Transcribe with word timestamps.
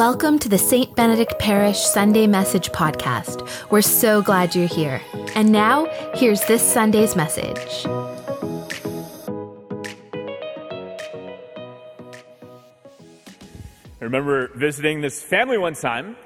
Welcome 0.00 0.38
to 0.38 0.48
the 0.48 0.56
St. 0.56 0.96
Benedict 0.96 1.38
Parish 1.38 1.78
Sunday 1.78 2.26
Message 2.26 2.72
Podcast. 2.72 3.46
We're 3.70 3.82
so 3.82 4.22
glad 4.22 4.54
you're 4.54 4.66
here. 4.66 4.98
And 5.34 5.52
now, 5.52 5.88
here's 6.14 6.40
this 6.46 6.62
Sunday's 6.62 7.14
message. 7.14 7.84
I 14.00 14.00
remember 14.00 14.48
visiting 14.56 15.02
this 15.02 15.22
family 15.22 15.58
one 15.58 15.74
time. 15.74 16.16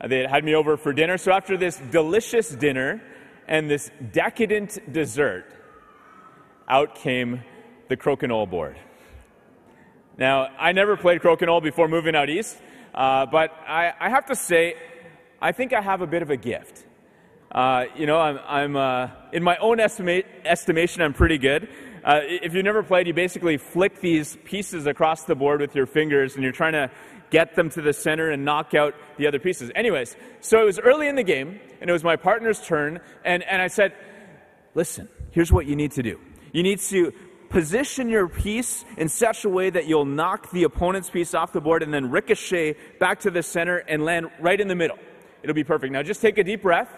Uh, 0.00 0.08
They 0.08 0.26
had 0.26 0.42
me 0.42 0.56
over 0.56 0.76
for 0.76 0.92
dinner. 0.92 1.16
So 1.16 1.30
after 1.30 1.56
this 1.56 1.80
delicious 1.92 2.50
dinner 2.50 3.00
and 3.46 3.70
this 3.70 3.92
decadent 4.10 4.92
dessert, 4.92 5.46
out 6.66 6.96
came 6.96 7.44
the 7.86 7.96
crokinole 7.96 8.50
board. 8.50 8.76
Now, 10.20 10.48
I 10.58 10.72
never 10.72 10.98
played 10.98 11.22
crokinole 11.22 11.62
before 11.62 11.88
moving 11.88 12.14
out 12.14 12.28
east, 12.28 12.58
uh, 12.94 13.24
but 13.24 13.52
I, 13.66 13.94
I 13.98 14.10
have 14.10 14.26
to 14.26 14.36
say, 14.36 14.74
I 15.40 15.52
think 15.52 15.72
I 15.72 15.80
have 15.80 16.02
a 16.02 16.06
bit 16.06 16.20
of 16.20 16.28
a 16.28 16.36
gift. 16.36 16.84
Uh, 17.50 17.86
you 17.96 18.04
know, 18.04 18.20
I'm, 18.20 18.38
I'm 18.46 18.76
uh, 18.76 19.08
in 19.32 19.42
my 19.42 19.56
own 19.56 19.80
estimation, 19.80 21.00
I'm 21.00 21.14
pretty 21.14 21.38
good. 21.38 21.70
Uh, 22.04 22.20
if 22.22 22.52
you've 22.52 22.66
never 22.66 22.82
played, 22.82 23.06
you 23.06 23.14
basically 23.14 23.56
flick 23.56 24.02
these 24.02 24.36
pieces 24.44 24.86
across 24.86 25.24
the 25.24 25.34
board 25.34 25.62
with 25.62 25.74
your 25.74 25.86
fingers, 25.86 26.34
and 26.34 26.42
you're 26.42 26.52
trying 26.52 26.74
to 26.74 26.90
get 27.30 27.56
them 27.56 27.70
to 27.70 27.80
the 27.80 27.94
center 27.94 28.28
and 28.28 28.44
knock 28.44 28.74
out 28.74 28.94
the 29.16 29.26
other 29.26 29.38
pieces. 29.38 29.70
Anyways, 29.74 30.16
so 30.42 30.60
it 30.60 30.66
was 30.66 30.78
early 30.78 31.08
in 31.08 31.16
the 31.16 31.22
game, 31.22 31.58
and 31.80 31.88
it 31.88 31.92
was 31.94 32.04
my 32.04 32.16
partner's 32.16 32.60
turn, 32.60 33.00
and, 33.24 33.42
and 33.44 33.62
I 33.62 33.68
said, 33.68 33.94
Listen, 34.74 35.08
here's 35.30 35.50
what 35.50 35.64
you 35.64 35.74
need 35.76 35.92
to 35.92 36.02
do. 36.02 36.20
You 36.52 36.62
need 36.62 36.78
to 36.80 37.12
position 37.50 38.08
your 38.08 38.28
piece 38.28 38.84
in 38.96 39.08
such 39.08 39.44
a 39.44 39.48
way 39.48 39.68
that 39.68 39.86
you'll 39.86 40.06
knock 40.06 40.50
the 40.52 40.62
opponent's 40.62 41.10
piece 41.10 41.34
off 41.34 41.52
the 41.52 41.60
board 41.60 41.82
and 41.82 41.92
then 41.92 42.10
ricochet 42.10 42.76
back 42.98 43.20
to 43.20 43.30
the 43.30 43.42
center 43.42 43.78
and 43.78 44.04
land 44.04 44.30
right 44.40 44.60
in 44.60 44.68
the 44.68 44.74
middle. 44.74 44.98
It'll 45.42 45.54
be 45.54 45.64
perfect. 45.64 45.92
Now 45.92 46.02
just 46.02 46.22
take 46.22 46.38
a 46.38 46.44
deep 46.44 46.62
breath 46.62 46.88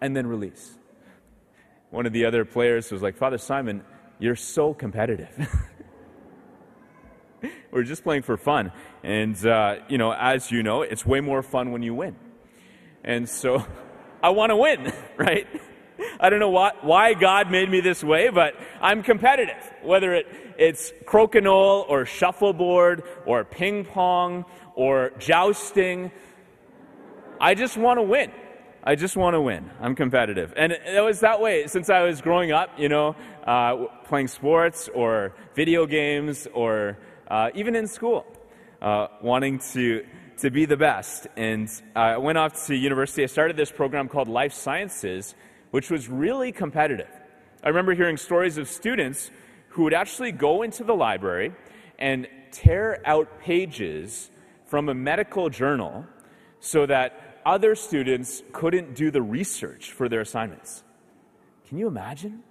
and 0.00 0.16
then 0.16 0.26
release. 0.26 0.78
One 1.90 2.06
of 2.06 2.12
the 2.12 2.24
other 2.24 2.44
players 2.44 2.90
was 2.90 3.02
like, 3.02 3.16
Father 3.16 3.38
Simon, 3.38 3.82
you're 4.18 4.36
so 4.36 4.72
competitive. 4.72 5.28
We're 7.70 7.82
just 7.82 8.02
playing 8.02 8.22
for 8.22 8.36
fun. 8.36 8.72
And, 9.02 9.36
uh, 9.46 9.76
you 9.88 9.98
know, 9.98 10.12
as 10.12 10.50
you 10.50 10.62
know, 10.62 10.82
it's 10.82 11.04
way 11.04 11.20
more 11.20 11.42
fun 11.42 11.72
when 11.72 11.82
you 11.82 11.94
win. 11.94 12.16
And 13.04 13.28
so 13.28 13.64
I 14.22 14.30
want 14.30 14.50
to 14.50 14.56
win, 14.56 14.92
right? 15.16 15.46
I 16.20 16.30
don't 16.30 16.40
know 16.40 16.50
why, 16.50 16.72
why 16.82 17.14
God 17.14 17.50
made 17.50 17.70
me 17.70 17.80
this 17.80 18.02
way, 18.02 18.28
but 18.28 18.54
I'm 18.80 19.02
competitive. 19.02 19.72
Whether 19.82 20.14
it, 20.14 20.26
it's 20.58 20.92
crokinole 21.04 21.88
or 21.88 22.04
shuffleboard 22.06 23.02
or 23.24 23.44
ping 23.44 23.84
pong 23.84 24.44
or 24.74 25.12
jousting, 25.18 26.10
I 27.40 27.54
just 27.54 27.76
want 27.76 27.98
to 27.98 28.02
win. 28.02 28.30
I 28.88 28.94
just 28.94 29.16
want 29.16 29.34
to 29.34 29.40
win. 29.40 29.68
I'm 29.80 29.96
competitive. 29.96 30.54
And 30.56 30.70
it 30.70 31.02
was 31.02 31.20
that 31.20 31.40
way 31.40 31.66
since 31.66 31.90
I 31.90 32.02
was 32.02 32.20
growing 32.20 32.52
up, 32.52 32.70
you 32.78 32.88
know, 32.88 33.16
uh, 33.44 33.86
playing 34.04 34.28
sports 34.28 34.88
or 34.94 35.34
video 35.56 35.86
games 35.86 36.46
or 36.54 36.96
uh, 37.28 37.50
even 37.54 37.74
in 37.74 37.88
school, 37.88 38.24
uh, 38.80 39.08
wanting 39.20 39.58
to, 39.72 40.06
to 40.38 40.50
be 40.50 40.66
the 40.66 40.76
best. 40.76 41.26
And 41.36 41.68
I 41.96 42.18
went 42.18 42.38
off 42.38 42.66
to 42.66 42.76
university. 42.76 43.24
I 43.24 43.26
started 43.26 43.56
this 43.56 43.72
program 43.72 44.08
called 44.08 44.28
Life 44.28 44.52
Sciences, 44.52 45.34
which 45.76 45.90
was 45.90 46.08
really 46.08 46.52
competitive. 46.52 47.10
I 47.62 47.68
remember 47.68 47.92
hearing 47.92 48.16
stories 48.16 48.56
of 48.56 48.66
students 48.66 49.30
who 49.68 49.82
would 49.82 49.92
actually 49.92 50.32
go 50.32 50.62
into 50.62 50.84
the 50.84 50.94
library 50.94 51.52
and 51.98 52.26
tear 52.50 53.02
out 53.04 53.40
pages 53.40 54.30
from 54.64 54.88
a 54.88 54.94
medical 54.94 55.50
journal 55.50 56.06
so 56.60 56.86
that 56.86 57.42
other 57.44 57.74
students 57.74 58.42
couldn't 58.54 58.94
do 58.94 59.10
the 59.10 59.20
research 59.20 59.92
for 59.92 60.08
their 60.08 60.22
assignments. 60.22 60.82
Can 61.68 61.76
you 61.76 61.88
imagine? 61.88 62.42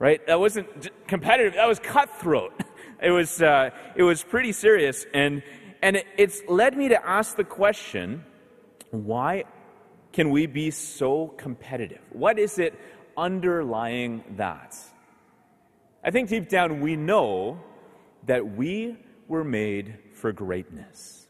Right? 0.00 0.26
That 0.26 0.40
wasn't 0.40 0.90
competitive, 1.06 1.54
that 1.54 1.68
was 1.68 1.78
cutthroat. 1.78 2.54
It 3.00 3.10
was, 3.10 3.42
uh, 3.42 3.70
it 3.96 4.02
was 4.02 4.22
pretty 4.22 4.52
serious. 4.52 5.04
And, 5.12 5.42
and 5.82 5.96
it, 5.96 6.06
it's 6.16 6.40
led 6.48 6.74
me 6.76 6.88
to 6.88 7.06
ask 7.06 7.36
the 7.36 7.44
question 7.44 8.24
why 8.90 9.44
can 10.14 10.30
we 10.30 10.46
be 10.46 10.70
so 10.70 11.26
competitive? 11.36 12.00
What 12.10 12.38
is 12.38 12.60
it 12.60 12.72
underlying 13.16 14.22
that? 14.36 14.76
I 16.04 16.12
think 16.12 16.28
deep 16.28 16.48
down 16.48 16.80
we 16.80 16.94
know 16.94 17.60
that 18.26 18.56
we 18.56 18.96
were 19.26 19.42
made 19.42 19.98
for 20.12 20.32
greatness. 20.32 21.26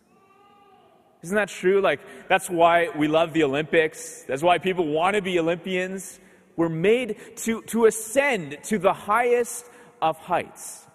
Isn't 1.23 1.35
that 1.35 1.49
true? 1.49 1.81
Like, 1.81 2.01
that's 2.29 2.51
why 2.51 2.91
we 2.95 3.09
love 3.09 3.33
the 3.33 3.45
Olympics. 3.45 4.25
That's 4.29 4.43
why 4.43 4.59
people 4.59 4.87
want 4.87 5.17
to 5.17 5.23
be 5.23 5.39
Olympians. 5.39 6.21
We're 6.55 6.69
made 6.69 7.17
to, 7.37 7.63
to 7.63 7.87
ascend 7.87 8.59
to 8.65 8.79
the 8.79 8.93
highest 8.93 9.65
of 10.03 10.19
heights. 10.19 10.87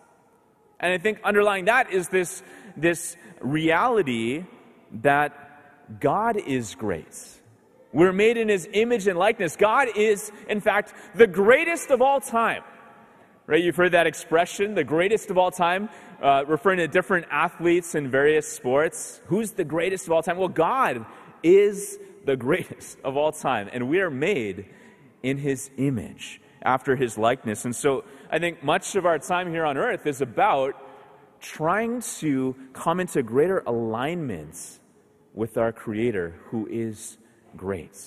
And 0.80 0.94
I 0.94 1.00
think 1.00 1.22
underlying 1.24 1.66
that 1.66 1.92
is 1.92 2.08
this, 2.10 2.44
this 2.78 3.18
reality 3.42 4.46
that 5.02 6.00
God 6.00 6.38
is 6.38 6.76
great. 6.76 7.39
We're 7.92 8.14
made 8.14 8.38
in 8.38 8.50
his 8.50 8.68
image 8.72 9.08
and 9.08 9.18
likeness. 9.18 9.56
God 9.56 9.88
is, 9.96 10.32
in 10.48 10.62
fact, 10.62 10.94
the 11.16 11.28
greatest 11.28 11.90
of 11.90 12.02
all 12.02 12.22
time. 12.22 12.64
Right? 13.48 13.64
You've 13.64 13.76
heard 13.76 13.94
that 13.94 14.06
expression, 14.06 14.76
the 14.76 14.84
greatest 14.84 15.32
of 15.32 15.38
all 15.38 15.50
time, 15.50 15.90
uh, 16.22 16.46
referring 16.48 16.78
to 16.78 16.88
different 16.88 17.26
athletes 17.32 17.96
in 17.96 18.12
various 18.12 18.48
sports. 18.48 19.22
Who's 19.26 19.54
the 19.54 19.64
greatest 19.64 20.06
of 20.06 20.12
all 20.12 20.22
time? 20.22 20.38
Well, 20.38 20.50
God 20.50 21.06
is 21.42 21.98
the 22.26 22.38
greatest 22.38 23.00
of 23.04 23.18
all 23.18 23.32
time, 23.32 23.70
and 23.74 23.90
we 23.90 24.02
are 24.02 24.12
made 24.12 24.66
in 25.24 25.38
his 25.40 25.72
image, 25.78 26.42
after 26.62 26.96
his 26.96 27.18
likeness. 27.18 27.66
And 27.66 27.76
so 27.76 28.04
I 28.30 28.38
think 28.38 28.64
much 28.64 28.96
of 28.96 29.06
our 29.06 29.18
time 29.18 29.50
here 29.50 29.66
on 29.66 29.78
earth 29.78 30.06
is 30.06 30.22
about 30.22 30.76
trying 31.40 32.02
to 32.20 32.56
come 32.74 33.00
into 33.00 33.24
greater 33.24 33.64
alignment 33.66 34.80
with 35.34 35.58
our 35.58 35.72
Creator, 35.72 36.36
who 36.50 36.68
is 36.70 37.18
great. 37.56 37.98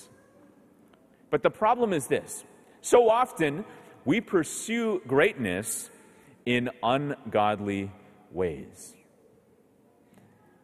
But 1.31 1.43
the 1.43 1.51
problem 1.51 1.93
is 1.93 2.07
this 2.07 2.45
so 2.81 3.09
often 3.09 3.65
we 4.05 4.21
pursue 4.21 5.01
greatness 5.07 5.91
in 6.45 6.71
ungodly 6.83 7.91
ways. 8.33 8.95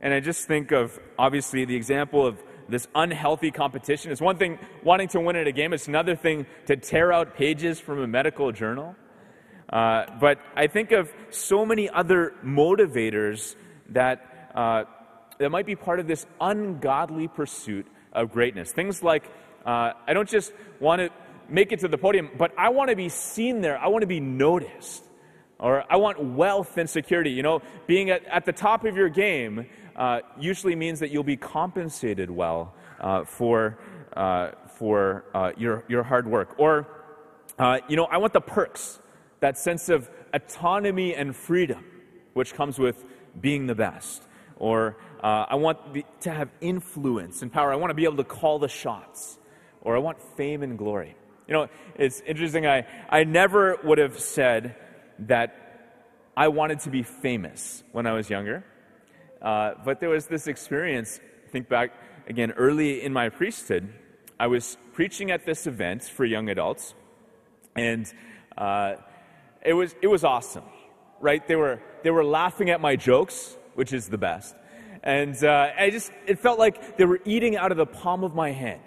And 0.01 0.15
I 0.15 0.21
just 0.21 0.47
think 0.47 0.73
of, 0.73 0.99
obviously, 1.19 1.65
the 1.65 1.75
example 1.75 2.27
of 2.27 2.43
this 2.69 2.87
unhealthy 2.95 3.51
competition. 3.51 4.13
It's 4.13 4.21
one 4.21 4.37
thing 4.37 4.59
wanting 4.85 5.09
to 5.09 5.21
win 5.21 5.37
at 5.37 5.47
a 5.47 5.53
game, 5.53 5.73
it's 5.73 5.89
another 5.89 6.15
thing 6.15 6.47
to 6.67 6.77
tear 6.77 7.13
out 7.13 7.35
pages 7.35 7.81
from 7.81 8.01
a 8.01 8.07
medical 8.07 8.53
journal. 8.53 8.95
Uh, 9.69 10.07
but 10.21 10.39
I 10.57 10.67
think 10.67 10.93
of 10.93 11.13
so 11.31 11.65
many 11.65 11.89
other 11.91 12.35
motivators 12.45 13.55
that, 13.91 14.51
uh, 14.55 14.85
that 15.39 15.51
might 15.51 15.67
be 15.67 15.77
part 15.77 16.01
of 16.01 16.07
this 16.07 16.27
ungodly 16.41 17.29
pursuit 17.29 17.87
of 18.13 18.33
greatness. 18.33 18.73
Things 18.73 19.03
like, 19.03 19.25
uh, 19.65 19.93
I 20.07 20.13
don't 20.13 20.29
just 20.29 20.53
want 20.81 21.01
to 21.01 21.11
make 21.49 21.73
it 21.73 21.81
to 21.81 21.89
the 21.89 21.99
podium, 21.99 22.31
but 22.37 22.53
I 22.59 22.69
want 22.71 22.91
to 22.91 22.97
be 22.97 23.09
seen 23.09 23.61
there. 23.61 23.79
I 23.79 23.89
want 23.89 24.03
to 24.03 24.07
be 24.07 24.21
noticed. 24.21 25.05
Or 25.59 25.85
I 25.91 25.97
want 25.97 26.23
wealth 26.23 26.77
and 26.79 26.89
security. 26.89 27.31
You 27.31 27.43
know, 27.43 27.63
being 27.87 28.11
at, 28.11 28.25
at 28.27 28.45
the 28.45 28.53
top 28.53 28.85
of 28.85 28.97
your 28.97 29.09
game 29.09 29.67
uh, 29.97 30.21
usually 30.39 30.77
means 30.77 31.01
that 31.01 31.11
you'll 31.11 31.25
be 31.25 31.37
compensated 31.37 32.31
well 32.31 32.75
uh, 33.01 33.25
for, 33.25 33.79
uh, 34.17 34.53
for 34.77 35.25
uh, 35.35 35.53
your, 35.57 35.85
your 35.89 36.05
hard 36.05 36.29
work. 36.29 36.55
Or, 36.59 36.87
uh, 37.59 37.79
you 37.89 37.97
know, 37.97 38.05
I 38.05 38.19
want 38.19 38.35
the 38.35 38.41
perks, 38.41 39.01
that 39.41 39.59
sense 39.59 39.89
of 39.89 40.09
autonomy 40.33 41.17
and 41.17 41.35
freedom, 41.35 41.85
which 42.35 42.55
comes 42.55 42.79
with 42.79 43.05
being 43.41 43.67
the 43.67 43.75
best. 43.75 44.23
Or 44.57 44.97
uh, 45.23 45.47
I 45.49 45.57
want 45.57 45.95
the, 45.95 46.05
to 46.21 46.31
have 46.31 46.49
influence 46.61 47.43
and 47.43 47.53
power. 47.53 47.73
I 47.73 47.77
want 47.77 47.91
to 47.91 47.95
be 47.95 48.05
able 48.05 48.17
to 48.19 48.25
call 48.25 48.59
the 48.59 48.69
shots. 48.69 49.39
Or 49.81 49.97
I 49.97 50.01
want 50.01 50.21
fame 50.37 50.63
and 50.63 50.77
glory. 50.77 51.17
You 51.47 51.55
know, 51.55 51.69
it's 51.97 52.21
interesting. 52.27 52.67
I, 52.67 52.87
I 53.09 53.25
never 53.25 53.79
would 53.85 53.99
have 53.99 54.19
said 54.19 54.77
that 55.21 55.55
I 56.37 56.49
wanted 56.49 56.81
to 56.81 56.91
be 56.91 57.03
famous 57.03 57.83
when 57.93 58.07
I 58.07 58.13
was 58.13 58.29
younger. 58.29 58.65
Uh, 59.41 59.75
but 59.85 60.01
there 60.01 60.11
was 60.11 60.27
this 60.27 60.47
experience, 60.47 61.21
think 61.51 61.69
back 61.69 61.93
again, 62.29 62.53
early 62.53 63.03
in 63.03 63.13
my 63.13 63.29
priesthood. 63.29 63.93
I 64.39 64.47
was 64.47 64.77
preaching 64.93 65.31
at 65.31 65.47
this 65.47 65.67
event 65.67 66.05
for 66.05 66.25
young 66.25 66.49
adults, 66.49 66.95
and 67.75 68.13
uh, 68.57 68.97
it, 69.65 69.73
was, 69.73 69.95
it 70.03 70.07
was 70.07 70.23
awesome, 70.23 70.65
right? 71.21 71.45
They 71.47 71.57
were, 71.57 71.81
they 72.05 72.11
were 72.11 72.25
laughing 72.25 72.71
at 72.71 72.81
my 72.81 72.95
jokes, 72.95 73.57
which 73.75 73.93
is 73.93 74.09
the 74.09 74.19
best. 74.19 74.55
And 75.03 75.43
uh, 75.43 75.71
I 75.79 75.91
just, 75.91 76.11
it 76.27 76.39
felt 76.39 76.59
like 76.59 76.97
they 76.97 77.05
were 77.05 77.21
eating 77.25 77.57
out 77.57 77.71
of 77.71 77.79
the 77.79 77.87
palm 77.87 78.25
of 78.25 78.35
my 78.35 78.51
hand. 78.53 78.81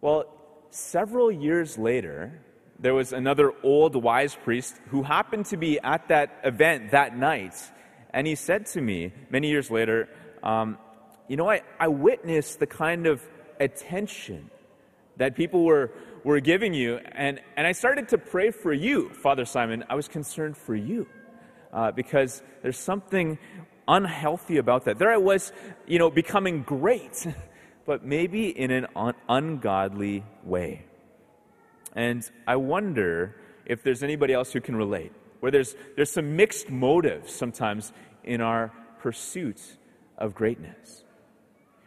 Well, 0.00 0.26
several 0.70 1.30
years 1.30 1.78
later, 1.78 2.40
there 2.78 2.94
was 2.94 3.12
another 3.12 3.52
old 3.62 3.96
wise 3.96 4.34
priest 4.34 4.76
who 4.88 5.02
happened 5.02 5.46
to 5.46 5.56
be 5.56 5.80
at 5.80 6.08
that 6.08 6.40
event 6.44 6.90
that 6.90 7.16
night. 7.16 7.54
And 8.10 8.26
he 8.26 8.34
said 8.34 8.66
to 8.66 8.80
me 8.80 9.12
many 9.30 9.48
years 9.48 9.70
later, 9.70 10.08
um, 10.42 10.78
you 11.28 11.36
know, 11.36 11.50
I, 11.50 11.62
I 11.80 11.88
witnessed 11.88 12.60
the 12.60 12.66
kind 12.66 13.06
of 13.06 13.22
attention 13.58 14.50
that 15.16 15.34
people 15.34 15.64
were, 15.64 15.92
were 16.24 16.40
giving 16.40 16.74
you, 16.74 17.00
and, 17.12 17.40
and 17.56 17.66
I 17.66 17.72
started 17.72 18.08
to 18.10 18.18
pray 18.18 18.50
for 18.50 18.72
you, 18.72 19.08
Father 19.10 19.44
Simon. 19.44 19.84
I 19.88 19.94
was 19.94 20.08
concerned 20.08 20.56
for 20.56 20.74
you 20.74 21.06
uh, 21.72 21.90
because 21.92 22.42
there's 22.62 22.78
something 22.78 23.38
unhealthy 23.88 24.56
about 24.56 24.84
that. 24.84 24.98
There 24.98 25.10
I 25.10 25.16
was, 25.16 25.52
you 25.86 25.98
know, 25.98 26.10
becoming 26.10 26.62
great, 26.62 27.26
but 27.86 28.04
maybe 28.04 28.48
in 28.48 28.70
an 28.70 28.86
un- 28.96 29.14
ungodly 29.28 30.24
way. 30.44 30.84
And 31.94 32.28
I 32.46 32.56
wonder 32.56 33.36
if 33.64 33.82
there's 33.82 34.02
anybody 34.02 34.34
else 34.34 34.52
who 34.52 34.60
can 34.60 34.76
relate, 34.76 35.12
where 35.40 35.50
there's, 35.50 35.74
there's 35.96 36.10
some 36.10 36.36
mixed 36.36 36.70
motives 36.70 37.32
sometimes 37.32 37.92
in 38.22 38.40
our 38.40 38.72
pursuit 39.00 39.60
of 40.18 40.34
greatness. 40.34 41.04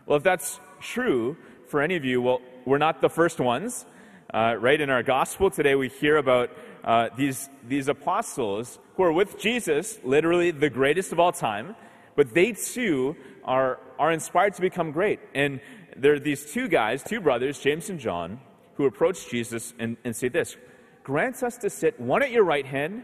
Well, 0.05 0.17
if 0.17 0.23
that's 0.23 0.59
true 0.79 1.37
for 1.67 1.81
any 1.81 1.95
of 1.95 2.05
you, 2.05 2.21
well, 2.21 2.41
we're 2.65 2.79
not 2.79 3.01
the 3.01 3.09
first 3.09 3.39
ones. 3.39 3.85
Uh, 4.33 4.55
right 4.59 4.79
in 4.79 4.89
our 4.89 5.03
gospel 5.03 5.49
today, 5.49 5.75
we 5.75 5.89
hear 5.89 6.17
about 6.17 6.51
uh, 6.83 7.09
these, 7.15 7.49
these 7.67 7.87
apostles 7.87 8.79
who 8.95 9.03
are 9.03 9.11
with 9.11 9.39
Jesus, 9.39 9.99
literally 10.03 10.51
the 10.51 10.69
greatest 10.69 11.11
of 11.11 11.19
all 11.19 11.31
time, 11.31 11.75
but 12.15 12.33
they 12.33 12.53
too 12.53 13.15
are, 13.43 13.79
are 13.97 14.11
inspired 14.11 14.53
to 14.55 14.61
become 14.61 14.91
great. 14.91 15.19
And 15.33 15.59
there 15.95 16.13
are 16.13 16.19
these 16.19 16.51
two 16.51 16.67
guys, 16.67 17.03
two 17.03 17.19
brothers, 17.19 17.59
James 17.59 17.89
and 17.89 17.99
John, 17.99 18.39
who 18.75 18.85
approach 18.85 19.29
Jesus 19.29 19.73
and, 19.79 19.97
and 20.03 20.15
say 20.15 20.29
this 20.29 20.55
Grant 21.03 21.41
us 21.43 21.57
to 21.57 21.69
sit 21.69 21.99
one 21.99 22.21
at 22.21 22.31
your 22.31 22.43
right 22.43 22.65
hand 22.65 23.03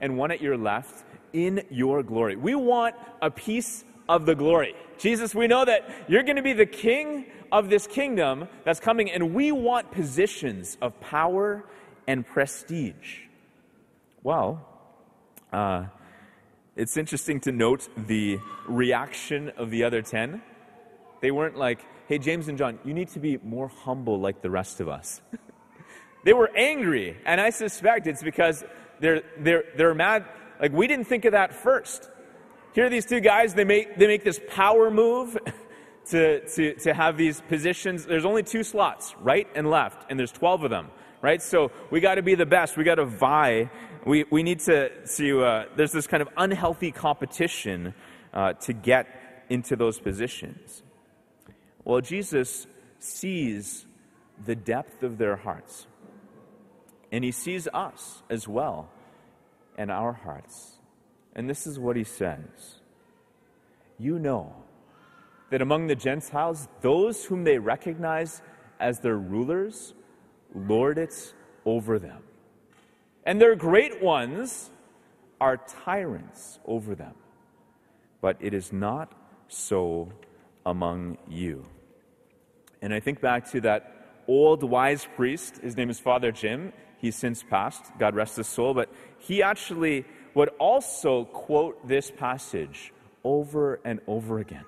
and 0.00 0.18
one 0.18 0.30
at 0.30 0.40
your 0.40 0.56
left 0.56 1.04
in 1.32 1.64
your 1.70 2.02
glory. 2.02 2.36
We 2.36 2.54
want 2.54 2.94
a 3.22 3.30
piece 3.30 3.84
of 4.08 4.26
the 4.26 4.34
glory. 4.34 4.74
Jesus, 4.98 5.34
we 5.34 5.46
know 5.46 5.64
that 5.64 5.88
you're 6.08 6.22
going 6.22 6.36
to 6.36 6.42
be 6.42 6.52
the 6.52 6.66
king 6.66 7.26
of 7.50 7.70
this 7.70 7.86
kingdom 7.86 8.48
that's 8.64 8.80
coming, 8.80 9.10
and 9.10 9.34
we 9.34 9.52
want 9.52 9.90
positions 9.90 10.76
of 10.82 10.98
power 11.00 11.64
and 12.06 12.26
prestige. 12.26 13.20
Well, 14.22 14.66
uh, 15.52 15.86
it's 16.76 16.96
interesting 16.96 17.40
to 17.40 17.52
note 17.52 17.88
the 17.96 18.40
reaction 18.66 19.50
of 19.56 19.70
the 19.70 19.84
other 19.84 20.02
10. 20.02 20.42
They 21.20 21.30
weren't 21.30 21.56
like, 21.56 21.84
hey, 22.08 22.18
James 22.18 22.48
and 22.48 22.58
John, 22.58 22.78
you 22.84 22.92
need 22.92 23.08
to 23.10 23.20
be 23.20 23.38
more 23.42 23.68
humble 23.68 24.20
like 24.20 24.42
the 24.42 24.50
rest 24.50 24.80
of 24.80 24.88
us. 24.88 25.20
they 26.24 26.32
were 26.32 26.50
angry, 26.56 27.16
and 27.24 27.40
I 27.40 27.50
suspect 27.50 28.06
it's 28.06 28.22
because 28.22 28.64
they're, 28.98 29.22
they're, 29.38 29.64
they're 29.76 29.94
mad. 29.94 30.24
Like, 30.60 30.72
we 30.72 30.86
didn't 30.88 31.06
think 31.06 31.24
of 31.24 31.32
that 31.32 31.54
first. 31.54 32.10
Here 32.74 32.86
are 32.86 32.90
these 32.90 33.06
two 33.06 33.20
guys, 33.20 33.54
they 33.54 33.64
make, 33.64 33.96
they 33.96 34.08
make 34.08 34.24
this 34.24 34.40
power 34.48 34.90
move 34.90 35.38
to, 36.06 36.46
to, 36.56 36.74
to 36.74 36.92
have 36.92 37.16
these 37.16 37.40
positions. 37.42 38.04
There's 38.04 38.24
only 38.24 38.42
two 38.42 38.64
slots, 38.64 39.14
right 39.20 39.46
and 39.54 39.70
left, 39.70 40.10
and 40.10 40.18
there's 40.18 40.32
12 40.32 40.64
of 40.64 40.70
them, 40.70 40.90
right? 41.24 41.40
So 41.40 41.72
we 41.90 42.00
got 42.00 42.16
to 42.16 42.22
be 42.22 42.34
the 42.34 42.44
best. 42.44 42.76
We 42.76 42.84
got 42.84 42.96
to 42.96 43.06
vie. 43.06 43.70
We, 44.04 44.26
we 44.30 44.42
need 44.42 44.60
to, 44.60 44.90
to 45.16 45.42
uh, 45.42 45.64
there's 45.74 45.90
this 45.90 46.06
kind 46.06 46.20
of 46.20 46.28
unhealthy 46.36 46.92
competition 46.92 47.94
uh, 48.34 48.52
to 48.64 48.74
get 48.74 49.46
into 49.48 49.74
those 49.74 49.98
positions. 49.98 50.82
Well, 51.82 52.02
Jesus 52.02 52.66
sees 52.98 53.86
the 54.44 54.54
depth 54.54 55.02
of 55.02 55.16
their 55.16 55.36
hearts, 55.36 55.86
and 57.10 57.24
he 57.24 57.32
sees 57.32 57.68
us 57.72 58.22
as 58.28 58.46
well 58.46 58.90
and 59.78 59.90
our 59.90 60.12
hearts. 60.12 60.76
And 61.34 61.48
this 61.48 61.66
is 61.66 61.78
what 61.78 61.96
he 61.96 62.04
says 62.04 62.80
You 63.98 64.18
know 64.18 64.54
that 65.48 65.62
among 65.62 65.86
the 65.86 65.96
Gentiles, 65.96 66.68
those 66.82 67.24
whom 67.24 67.44
they 67.44 67.58
recognize 67.58 68.42
as 68.78 69.00
their 69.00 69.16
rulers 69.16 69.94
lord 70.54 70.98
it 70.98 71.34
over 71.64 71.98
them. 71.98 72.22
And 73.24 73.40
their 73.40 73.54
great 73.54 74.02
ones 74.02 74.70
are 75.40 75.56
tyrants 75.56 76.58
over 76.64 76.94
them. 76.94 77.14
But 78.20 78.36
it 78.40 78.54
is 78.54 78.72
not 78.72 79.12
so 79.48 80.12
among 80.64 81.18
you. 81.28 81.66
And 82.80 82.92
I 82.92 83.00
think 83.00 83.20
back 83.20 83.50
to 83.52 83.60
that 83.62 84.22
old 84.28 84.62
wise 84.62 85.06
priest. 85.16 85.58
His 85.58 85.76
name 85.76 85.90
is 85.90 86.00
Father 86.00 86.32
Jim. 86.32 86.72
He's 86.98 87.16
since 87.16 87.42
passed. 87.42 87.84
God 87.98 88.14
rest 88.14 88.36
his 88.36 88.46
soul. 88.46 88.74
But 88.74 88.90
he 89.18 89.42
actually 89.42 90.04
would 90.34 90.48
also 90.58 91.24
quote 91.24 91.86
this 91.86 92.10
passage 92.10 92.92
over 93.22 93.80
and 93.84 94.00
over 94.06 94.38
again. 94.38 94.64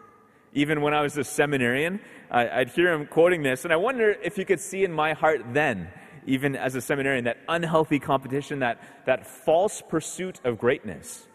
Even 0.56 0.80
when 0.80 0.94
I 0.94 1.02
was 1.02 1.18
a 1.18 1.22
seminarian, 1.22 2.00
I'd 2.30 2.70
hear 2.70 2.90
him 2.90 3.06
quoting 3.06 3.42
this, 3.42 3.64
and 3.64 3.74
I 3.74 3.76
wonder 3.76 4.16
if 4.22 4.38
you 4.38 4.46
could 4.46 4.58
see 4.58 4.84
in 4.84 4.90
my 4.90 5.12
heart 5.12 5.42
then, 5.52 5.90
even 6.26 6.56
as 6.56 6.74
a 6.74 6.80
seminarian, 6.80 7.24
that 7.24 7.36
unhealthy 7.46 7.98
competition, 7.98 8.60
that, 8.60 8.80
that 9.04 9.26
false 9.26 9.82
pursuit 9.86 10.40
of 10.44 10.56
greatness. 10.56 11.28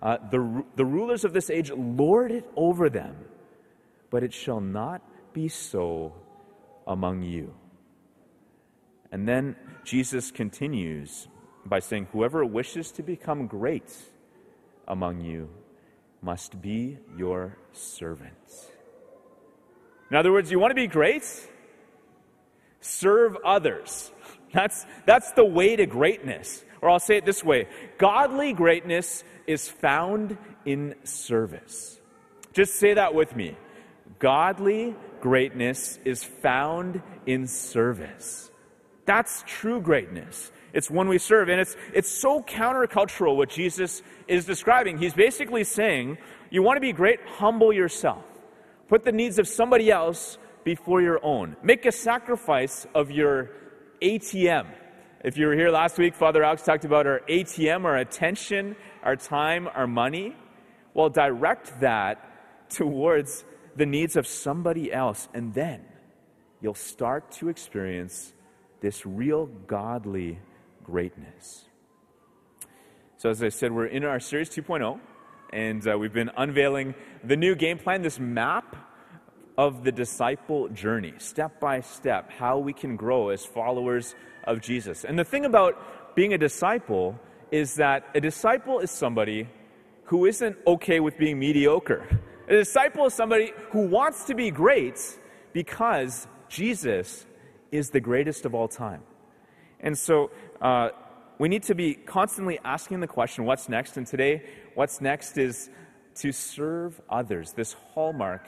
Uh, 0.00 0.18
the, 0.30 0.64
the 0.76 0.84
rulers 0.84 1.24
of 1.24 1.32
this 1.32 1.50
age 1.50 1.72
lord 1.72 2.30
it 2.30 2.48
over 2.54 2.88
them, 2.88 3.16
but 4.08 4.22
it 4.22 4.32
shall 4.32 4.60
not 4.60 5.02
be 5.32 5.48
so 5.48 6.14
among 6.86 7.24
you. 7.24 7.52
And 9.10 9.28
then 9.28 9.56
Jesus 9.82 10.30
continues 10.30 11.26
by 11.66 11.80
saying, 11.80 12.06
Whoever 12.12 12.44
wishes 12.44 12.92
to 12.92 13.02
become 13.02 13.48
great 13.48 13.92
among 14.86 15.22
you 15.22 15.50
must 16.22 16.60
be 16.60 16.98
your 17.16 17.56
servant. 17.72 18.32
In 20.10 20.16
other 20.16 20.32
words, 20.32 20.50
you 20.50 20.58
want 20.58 20.70
to 20.70 20.74
be 20.74 20.86
great? 20.86 21.24
Serve 22.80 23.36
others. 23.44 24.10
That's, 24.52 24.84
that's 25.06 25.30
the 25.30 25.44
way 25.44 25.76
to 25.76 25.86
greatness. 25.86 26.64
Or 26.82 26.90
I'll 26.90 26.98
say 26.98 27.16
it 27.16 27.24
this 27.24 27.44
way 27.44 27.68
Godly 27.98 28.52
greatness 28.52 29.22
is 29.46 29.68
found 29.68 30.36
in 30.64 30.96
service. 31.04 32.00
Just 32.52 32.74
say 32.74 32.94
that 32.94 33.14
with 33.14 33.36
me. 33.36 33.56
Godly 34.18 34.96
greatness 35.20 36.00
is 36.04 36.24
found 36.24 37.00
in 37.26 37.46
service. 37.46 38.50
That's 39.06 39.44
true 39.46 39.80
greatness. 39.80 40.50
It's 40.72 40.90
one 40.90 41.08
we 41.08 41.18
serve. 41.18 41.48
And 41.48 41.60
it's, 41.60 41.76
it's 41.92 42.10
so 42.10 42.42
countercultural 42.42 43.36
what 43.36 43.50
Jesus 43.50 44.02
is 44.28 44.44
describing. 44.44 44.98
He's 44.98 45.14
basically 45.14 45.64
saying, 45.64 46.18
you 46.50 46.62
want 46.62 46.76
to 46.76 46.80
be 46.80 46.92
great, 46.92 47.20
humble 47.24 47.72
yourself. 47.72 48.24
Put 48.88 49.04
the 49.04 49.12
needs 49.12 49.38
of 49.38 49.46
somebody 49.46 49.90
else 49.90 50.38
before 50.64 51.00
your 51.00 51.24
own. 51.24 51.56
Make 51.62 51.86
a 51.86 51.92
sacrifice 51.92 52.86
of 52.94 53.10
your 53.10 53.50
ATM. 54.02 54.66
If 55.22 55.36
you 55.36 55.46
were 55.46 55.54
here 55.54 55.70
last 55.70 55.98
week, 55.98 56.14
Father 56.14 56.42
Alex 56.42 56.62
talked 56.62 56.84
about 56.84 57.06
our 57.06 57.20
ATM, 57.28 57.84
our 57.84 57.96
attention, 57.96 58.74
our 59.02 59.16
time, 59.16 59.68
our 59.74 59.86
money. 59.86 60.34
Well, 60.94 61.10
direct 61.10 61.80
that 61.80 62.70
towards 62.70 63.44
the 63.76 63.86
needs 63.86 64.16
of 64.16 64.26
somebody 64.26 64.92
else, 64.92 65.28
and 65.34 65.54
then 65.54 65.84
you'll 66.60 66.74
start 66.74 67.30
to 67.32 67.48
experience 67.48 68.32
this 68.80 69.06
real 69.06 69.46
godly 69.46 70.38
greatness. 70.84 71.64
So, 73.16 73.30
as 73.30 73.42
I 73.42 73.50
said, 73.50 73.72
we're 73.72 73.86
in 73.86 74.04
our 74.04 74.20
Series 74.20 74.48
2.0, 74.48 74.98
and 75.52 75.86
uh, 75.86 75.98
we've 75.98 76.12
been 76.12 76.30
unveiling 76.36 76.94
the 77.22 77.36
new 77.36 77.54
game 77.54 77.78
plan, 77.78 78.02
this 78.02 78.18
map 78.18 78.76
of 79.58 79.84
the 79.84 79.92
disciple 79.92 80.68
journey, 80.68 81.12
step 81.18 81.60
by 81.60 81.80
step, 81.80 82.30
how 82.30 82.58
we 82.58 82.72
can 82.72 82.96
grow 82.96 83.28
as 83.28 83.44
followers 83.44 84.14
of 84.44 84.60
Jesus. 84.60 85.04
And 85.04 85.18
the 85.18 85.24
thing 85.24 85.44
about 85.44 86.14
being 86.14 86.32
a 86.32 86.38
disciple 86.38 87.18
is 87.50 87.74
that 87.74 88.06
a 88.14 88.20
disciple 88.20 88.78
is 88.78 88.90
somebody 88.90 89.48
who 90.04 90.24
isn't 90.24 90.56
okay 90.66 91.00
with 91.00 91.18
being 91.18 91.38
mediocre. 91.38 92.06
A 92.48 92.52
disciple 92.54 93.06
is 93.06 93.14
somebody 93.14 93.52
who 93.70 93.86
wants 93.86 94.24
to 94.24 94.34
be 94.34 94.50
great 94.50 94.98
because 95.52 96.26
Jesus 96.48 97.26
is 97.70 97.90
the 97.90 98.00
greatest 98.00 98.44
of 98.44 98.54
all 98.54 98.66
time. 98.66 99.02
And 99.82 99.96
so 99.96 100.30
uh, 100.60 100.90
we 101.38 101.48
need 101.48 101.62
to 101.64 101.74
be 101.74 101.94
constantly 101.94 102.58
asking 102.64 103.00
the 103.00 103.06
question, 103.06 103.44
what's 103.44 103.68
next? 103.68 103.96
And 103.96 104.06
today, 104.06 104.42
what's 104.74 105.00
next 105.00 105.38
is 105.38 105.70
to 106.16 106.32
serve 106.32 107.00
others, 107.08 107.52
this 107.52 107.72
hallmark 107.94 108.46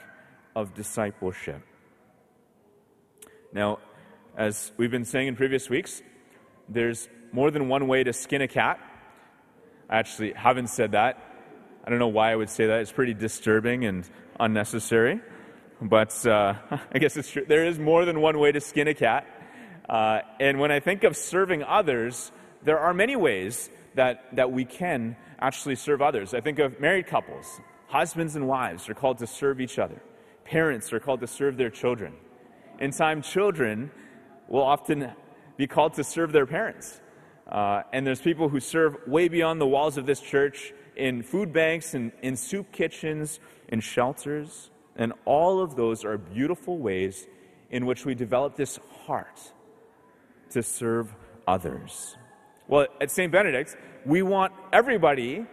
of 0.54 0.74
discipleship. 0.74 1.62
Now, 3.52 3.78
as 4.36 4.72
we've 4.76 4.90
been 4.90 5.04
saying 5.04 5.28
in 5.28 5.36
previous 5.36 5.68
weeks, 5.70 6.02
there's 6.68 7.08
more 7.32 7.50
than 7.50 7.68
one 7.68 7.88
way 7.88 8.04
to 8.04 8.12
skin 8.12 8.42
a 8.42 8.48
cat. 8.48 8.78
I 9.88 9.98
actually 9.98 10.32
haven't 10.32 10.68
said 10.68 10.92
that. 10.92 11.18
I 11.84 11.90
don't 11.90 11.98
know 11.98 12.08
why 12.08 12.32
I 12.32 12.36
would 12.36 12.50
say 12.50 12.66
that. 12.66 12.80
It's 12.80 12.92
pretty 12.92 13.14
disturbing 13.14 13.84
and 13.84 14.08
unnecessary. 14.38 15.20
But 15.80 16.26
uh, 16.26 16.54
I 16.92 16.98
guess 16.98 17.16
it's 17.16 17.30
true. 17.30 17.44
There 17.46 17.64
is 17.64 17.78
more 17.78 18.04
than 18.04 18.20
one 18.20 18.38
way 18.38 18.52
to 18.52 18.60
skin 18.60 18.88
a 18.88 18.94
cat. 18.94 19.26
Uh, 19.88 20.20
and 20.40 20.58
when 20.58 20.70
I 20.70 20.80
think 20.80 21.04
of 21.04 21.16
serving 21.16 21.62
others, 21.62 22.32
there 22.64 22.78
are 22.78 22.94
many 22.94 23.16
ways 23.16 23.70
that, 23.94 24.36
that 24.36 24.52
we 24.52 24.64
can 24.64 25.16
actually 25.40 25.74
serve 25.74 26.00
others. 26.00 26.34
I 26.34 26.40
think 26.40 26.58
of 26.58 26.80
married 26.80 27.06
couples. 27.06 27.60
Husbands 27.88 28.36
and 28.36 28.48
wives 28.48 28.88
are 28.88 28.94
called 28.94 29.18
to 29.18 29.26
serve 29.26 29.60
each 29.60 29.78
other. 29.78 30.00
parents 30.44 30.92
are 30.92 31.00
called 31.00 31.20
to 31.20 31.26
serve 31.26 31.56
their 31.56 31.70
children. 31.70 32.14
In 32.80 32.90
time, 32.90 33.22
children 33.22 33.90
will 34.48 34.62
often 34.62 35.12
be 35.56 35.66
called 35.66 35.94
to 35.94 36.04
serve 36.04 36.32
their 36.32 36.46
parents. 36.46 37.00
Uh, 37.46 37.82
and 37.92 38.06
there's 38.06 38.20
people 38.20 38.48
who 38.48 38.60
serve 38.60 38.96
way 39.06 39.28
beyond 39.28 39.60
the 39.60 39.66
walls 39.66 39.96
of 39.98 40.06
this 40.06 40.20
church 40.20 40.72
in 40.96 41.22
food 41.22 41.52
banks 41.52 41.94
and 41.94 42.12
in 42.22 42.36
soup 42.36 42.72
kitchens, 42.72 43.40
in 43.68 43.80
shelters. 43.80 44.70
And 44.96 45.12
all 45.24 45.62
of 45.62 45.76
those 45.76 46.04
are 46.04 46.18
beautiful 46.18 46.78
ways 46.78 47.26
in 47.70 47.86
which 47.86 48.04
we 48.04 48.14
develop 48.14 48.56
this 48.56 48.78
heart 49.06 49.52
to 50.52 50.62
serve 50.62 51.14
others. 51.46 52.16
Well, 52.68 52.86
at 53.00 53.10
St. 53.10 53.30
Benedict's, 53.30 53.76
we 54.06 54.22
want 54.22 54.52
everybody 54.72 55.46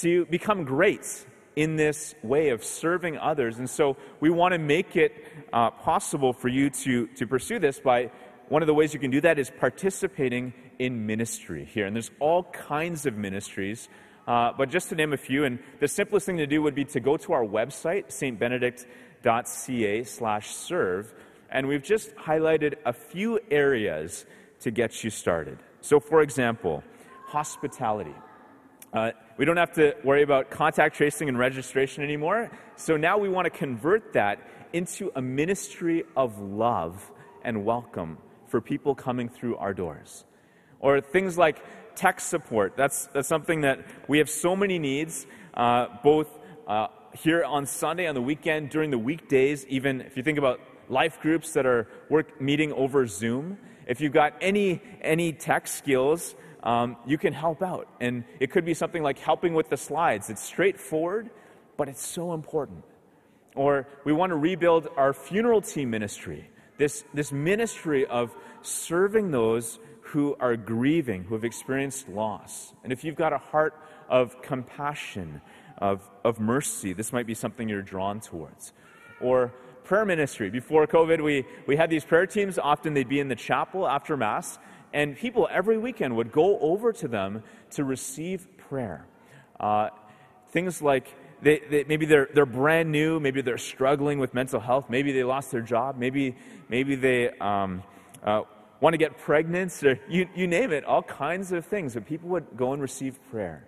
to 0.00 0.24
become 0.26 0.64
great 0.64 1.26
in 1.54 1.76
this 1.76 2.14
way 2.22 2.48
of 2.48 2.64
serving 2.64 3.18
others. 3.18 3.58
And 3.58 3.68
so 3.68 3.96
we 4.20 4.30
want 4.30 4.52
to 4.52 4.58
make 4.58 4.96
it 4.96 5.12
uh, 5.52 5.70
possible 5.70 6.32
for 6.32 6.48
you 6.48 6.70
to, 6.70 7.06
to 7.08 7.26
pursue 7.26 7.58
this 7.58 7.78
by 7.78 8.10
one 8.48 8.62
of 8.62 8.66
the 8.66 8.74
ways 8.74 8.94
you 8.94 9.00
can 9.00 9.10
do 9.10 9.20
that 9.20 9.38
is 9.38 9.50
participating 9.50 10.52
in 10.78 11.06
ministry 11.06 11.64
here. 11.64 11.86
And 11.86 11.94
there's 11.94 12.10
all 12.20 12.44
kinds 12.44 13.06
of 13.06 13.16
ministries. 13.16 13.88
Uh, 14.26 14.52
but 14.56 14.70
just 14.70 14.88
to 14.88 14.94
name 14.94 15.12
a 15.12 15.16
few, 15.16 15.44
and 15.44 15.58
the 15.80 15.88
simplest 15.88 16.26
thing 16.26 16.36
to 16.36 16.46
do 16.46 16.62
would 16.62 16.74
be 16.74 16.84
to 16.84 17.00
go 17.00 17.16
to 17.16 17.32
our 17.32 17.44
website, 17.44 18.06
stbenedict.ca 18.08 20.04
slash 20.04 20.54
serve, 20.54 21.12
and 21.50 21.66
we've 21.66 21.82
just 21.82 22.14
highlighted 22.14 22.74
a 22.86 22.92
few 22.92 23.40
areas 23.50 24.24
to 24.62 24.70
get 24.70 25.04
you 25.04 25.10
started. 25.10 25.58
So, 25.80 26.00
for 26.00 26.22
example, 26.22 26.82
hospitality. 27.26 28.14
Uh, 28.92 29.12
we 29.38 29.44
don't 29.44 29.56
have 29.56 29.72
to 29.72 29.96
worry 30.04 30.22
about 30.22 30.50
contact 30.50 30.96
tracing 30.96 31.28
and 31.28 31.38
registration 31.38 32.04
anymore. 32.04 32.50
So 32.76 32.96
now 32.96 33.16
we 33.16 33.28
want 33.28 33.46
to 33.46 33.50
convert 33.50 34.12
that 34.12 34.38
into 34.72 35.10
a 35.16 35.22
ministry 35.22 36.04
of 36.14 36.38
love 36.40 37.10
and 37.42 37.64
welcome 37.64 38.18
for 38.48 38.60
people 38.60 38.94
coming 38.94 39.28
through 39.30 39.56
our 39.56 39.72
doors. 39.72 40.24
Or 40.78 41.00
things 41.00 41.38
like 41.38 41.62
tech 41.96 42.20
support. 42.20 42.76
That's, 42.76 43.06
that's 43.06 43.28
something 43.28 43.62
that 43.62 43.80
we 44.08 44.18
have 44.18 44.28
so 44.28 44.54
many 44.54 44.78
needs, 44.78 45.26
uh, 45.54 45.86
both 46.04 46.28
uh, 46.68 46.88
here 47.14 47.44
on 47.44 47.66
Sunday, 47.66 48.06
on 48.06 48.14
the 48.14 48.22
weekend, 48.22 48.70
during 48.70 48.90
the 48.90 48.98
weekdays, 48.98 49.66
even 49.66 50.02
if 50.02 50.16
you 50.16 50.22
think 50.22 50.38
about 50.38 50.60
life 50.88 51.18
groups 51.20 51.54
that 51.54 51.64
are 51.64 51.88
work 52.10 52.40
meeting 52.40 52.72
over 52.72 53.06
Zoom. 53.06 53.58
If 53.86 54.00
you've 54.00 54.12
got 54.12 54.34
any, 54.40 54.80
any 55.00 55.32
tech 55.32 55.66
skills, 55.68 56.34
um, 56.62 56.96
you 57.06 57.18
can 57.18 57.32
help 57.32 57.62
out. 57.62 57.88
And 58.00 58.24
it 58.40 58.50
could 58.50 58.64
be 58.64 58.74
something 58.74 59.02
like 59.02 59.18
helping 59.18 59.54
with 59.54 59.68
the 59.68 59.76
slides. 59.76 60.30
It's 60.30 60.42
straightforward, 60.42 61.30
but 61.76 61.88
it's 61.88 62.04
so 62.04 62.32
important. 62.34 62.84
Or 63.54 63.86
we 64.04 64.12
want 64.12 64.30
to 64.30 64.36
rebuild 64.36 64.88
our 64.96 65.12
funeral 65.12 65.60
team 65.60 65.90
ministry, 65.90 66.48
this, 66.78 67.04
this 67.12 67.32
ministry 67.32 68.06
of 68.06 68.34
serving 68.62 69.30
those 69.30 69.78
who 70.00 70.36
are 70.40 70.56
grieving, 70.56 71.24
who 71.24 71.34
have 71.34 71.44
experienced 71.44 72.08
loss. 72.08 72.72
And 72.82 72.92
if 72.92 73.04
you've 73.04 73.16
got 73.16 73.32
a 73.32 73.38
heart 73.38 73.74
of 74.08 74.40
compassion, 74.42 75.40
of, 75.78 76.08
of 76.24 76.38
mercy, 76.38 76.92
this 76.92 77.12
might 77.12 77.26
be 77.26 77.34
something 77.34 77.68
you're 77.68 77.82
drawn 77.82 78.20
towards. 78.20 78.72
Or 79.20 79.52
prayer 79.84 80.04
ministry. 80.04 80.50
Before 80.50 80.86
COVID, 80.86 81.22
we, 81.22 81.44
we 81.66 81.76
had 81.76 81.90
these 81.90 82.04
prayer 82.04 82.26
teams. 82.26 82.58
Often 82.58 82.94
they'd 82.94 83.08
be 83.08 83.20
in 83.20 83.28
the 83.28 83.36
chapel 83.36 83.86
after 83.86 84.16
Mass, 84.16 84.58
and 84.92 85.16
people 85.16 85.48
every 85.50 85.78
weekend 85.78 86.16
would 86.16 86.32
go 86.32 86.58
over 86.60 86.92
to 86.92 87.08
them 87.08 87.42
to 87.72 87.84
receive 87.84 88.46
prayer. 88.56 89.06
Uh, 89.58 89.88
things 90.50 90.82
like 90.82 91.14
they, 91.42 91.60
they, 91.70 91.84
maybe 91.84 92.06
they're, 92.06 92.28
they're 92.32 92.46
brand 92.46 92.92
new, 92.92 93.18
maybe 93.18 93.42
they're 93.42 93.58
struggling 93.58 94.18
with 94.18 94.34
mental 94.34 94.60
health, 94.60 94.88
maybe 94.88 95.12
they 95.12 95.24
lost 95.24 95.50
their 95.50 95.60
job, 95.60 95.96
maybe, 95.98 96.36
maybe 96.68 96.94
they 96.94 97.30
um, 97.40 97.82
uh, 98.22 98.42
want 98.80 98.94
to 98.94 98.98
get 98.98 99.18
pregnant, 99.18 99.82
or 99.82 99.98
you, 100.08 100.28
you 100.36 100.46
name 100.46 100.72
it, 100.72 100.84
all 100.84 101.02
kinds 101.02 101.52
of 101.52 101.66
things 101.66 101.94
that 101.94 102.06
people 102.06 102.28
would 102.28 102.46
go 102.56 102.72
and 102.72 102.80
receive 102.80 103.18
prayer. 103.30 103.66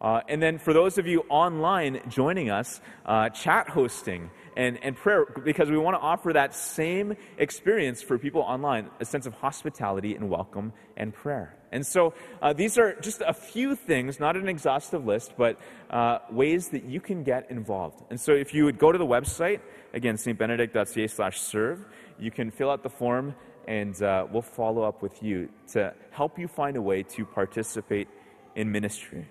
Uh, 0.00 0.20
and 0.28 0.40
then 0.40 0.58
for 0.58 0.72
those 0.72 0.96
of 0.96 1.08
you 1.08 1.24
online 1.28 2.00
joining 2.08 2.50
us, 2.50 2.80
uh, 3.04 3.28
chat 3.30 3.68
hosting 3.68 4.30
and, 4.58 4.76
and 4.82 4.96
prayer 4.96 5.24
because 5.44 5.70
we 5.70 5.78
want 5.78 5.94
to 5.94 6.00
offer 6.00 6.32
that 6.32 6.52
same 6.52 7.16
experience 7.38 8.02
for 8.02 8.18
people 8.18 8.40
online 8.42 8.90
a 9.00 9.04
sense 9.04 9.24
of 9.24 9.32
hospitality 9.34 10.16
and 10.16 10.28
welcome 10.28 10.72
and 10.96 11.14
prayer. 11.14 11.54
And 11.70 11.86
so 11.86 12.12
uh, 12.42 12.52
these 12.54 12.76
are 12.76 12.98
just 13.00 13.22
a 13.24 13.32
few 13.32 13.76
things, 13.76 14.18
not 14.18 14.36
an 14.36 14.48
exhaustive 14.48 15.06
list, 15.06 15.34
but 15.38 15.60
uh, 15.90 16.18
ways 16.30 16.68
that 16.70 16.84
you 16.84 17.00
can 17.00 17.22
get 17.22 17.50
involved. 17.50 18.02
And 18.10 18.20
so 18.20 18.32
if 18.32 18.52
you 18.52 18.64
would 18.64 18.78
go 18.78 18.90
to 18.90 18.98
the 18.98 19.06
website, 19.06 19.60
again, 19.94 20.16
stbenedict.ca 20.16 21.06
slash 21.06 21.40
serve, 21.40 21.84
you 22.18 22.32
can 22.32 22.50
fill 22.50 22.70
out 22.70 22.82
the 22.82 22.90
form 22.90 23.36
and 23.68 24.02
uh, 24.02 24.26
we'll 24.32 24.42
follow 24.42 24.82
up 24.82 25.02
with 25.02 25.22
you 25.22 25.50
to 25.68 25.94
help 26.10 26.36
you 26.36 26.48
find 26.48 26.76
a 26.76 26.82
way 26.82 27.04
to 27.04 27.24
participate 27.24 28.08
in 28.56 28.72
ministry. 28.72 29.28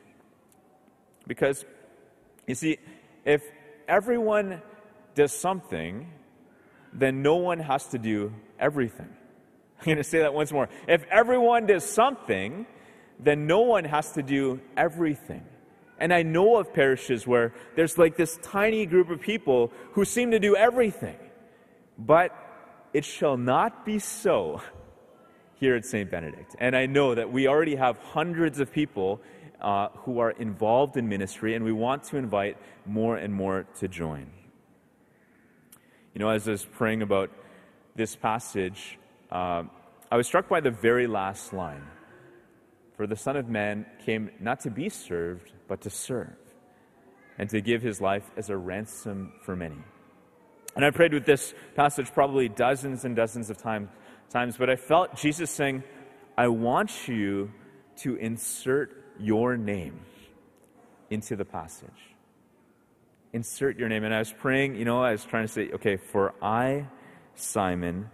Because, 1.28 1.66
you 2.46 2.56
see, 2.56 2.78
if 3.26 3.42
everyone 3.90 4.62
does 5.18 5.34
something, 5.34 6.10
then 6.94 7.22
no 7.22 7.36
one 7.36 7.60
has 7.60 7.88
to 7.88 7.98
do 7.98 8.34
everything. 8.60 9.10
I'm 9.80 9.86
going 9.86 9.98
to 9.98 10.04
say 10.04 10.20
that 10.20 10.34
once 10.34 10.52
more. 10.52 10.70
If 10.88 11.04
everyone 11.12 11.66
does 11.66 11.84
something, 11.84 12.66
then 13.20 13.48
no 13.48 13.62
one 13.62 13.84
has 13.84 14.12
to 14.14 14.24
do 14.24 14.62
everything. 14.78 15.44
And 16.00 16.14
I 16.14 16.22
know 16.24 16.58
of 16.58 16.74
parishes 16.74 17.26
where 17.26 17.54
there's 17.76 17.98
like 17.98 18.16
this 18.16 18.38
tiny 18.42 18.86
group 18.86 19.10
of 19.10 19.20
people 19.20 19.72
who 19.94 20.06
seem 20.06 20.32
to 20.32 20.40
do 20.40 20.56
everything. 20.56 21.18
But 21.98 22.32
it 22.94 23.04
shall 23.04 23.38
not 23.38 23.86
be 23.86 24.00
so 24.00 24.62
here 25.56 25.76
at 25.76 25.86
St. 25.86 26.10
Benedict. 26.10 26.56
And 26.60 26.76
I 26.76 26.86
know 26.86 27.16
that 27.16 27.32
we 27.32 27.48
already 27.48 27.76
have 27.76 27.98
hundreds 27.98 28.60
of 28.60 28.72
people 28.72 29.20
uh, 29.60 29.90
who 30.06 30.20
are 30.20 30.32
involved 30.32 30.98
in 30.98 31.10
ministry, 31.10 31.56
and 31.56 31.66
we 31.66 31.72
want 31.72 32.04
to 32.04 32.18
invite 32.18 32.58
more 32.86 33.18
and 33.18 33.34
more 33.34 33.66
to 33.80 33.88
join. 33.88 34.37
You 36.18 36.24
know, 36.24 36.30
as 36.32 36.48
I 36.48 36.52
was 36.54 36.66
praying 36.66 37.04
about 37.04 37.30
this 37.96 38.16
passage, 38.16 38.98
uh, 39.32 39.62
I 40.12 40.18
was 40.18 40.26
struck 40.26 40.50
by 40.50 40.62
the 40.62 40.72
very 40.72 41.06
last 41.06 41.54
line. 41.54 41.84
For 42.96 43.06
the 43.06 43.16
Son 43.16 43.38
of 43.38 43.50
Man 43.50 43.86
came 44.04 44.32
not 44.40 44.62
to 44.62 44.72
be 44.72 44.90
served, 44.90 45.52
but 45.68 45.82
to 45.82 45.92
serve, 45.92 46.34
and 47.38 47.48
to 47.52 47.62
give 47.62 47.84
his 47.84 48.02
life 48.02 48.24
as 48.36 48.50
a 48.50 48.58
ransom 48.58 49.32
for 49.44 49.56
many. 49.56 49.78
And 50.76 50.84
I 50.84 50.90
prayed 50.90 51.14
with 51.14 51.28
this 51.28 51.54
passage 51.76 52.12
probably 52.12 52.50
dozens 52.50 53.06
and 53.06 53.16
dozens 53.16 53.52
of 53.52 53.58
time, 53.58 53.88
times, 54.32 54.58
but 54.58 54.72
I 54.72 54.76
felt 54.76 55.18
Jesus 55.18 55.52
saying, 55.52 55.84
I 56.36 56.48
want 56.48 57.08
you 57.08 57.52
to 57.98 58.16
insert 58.16 59.14
your 59.20 59.56
name 59.56 60.00
into 61.12 61.36
the 61.36 61.46
passage 61.46 62.17
insert 63.34 63.78
your 63.78 63.90
name. 63.90 64.04
And 64.04 64.14
I 64.14 64.20
was 64.20 64.32
praying, 64.32 64.76
you 64.76 64.86
know, 64.86 65.02
I 65.02 65.12
was 65.12 65.26
trying 65.26 65.46
to 65.46 65.52
say, 65.52 65.70
okay, 65.74 65.98
for 65.98 66.34
I, 66.42 66.88
Simon, 67.36 68.10